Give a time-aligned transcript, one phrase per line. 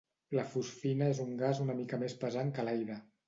[0.37, 2.97] La fosfina és un gas una mica més pesant que l'aire.